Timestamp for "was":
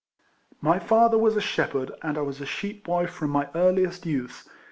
1.19-1.35, 2.21-2.41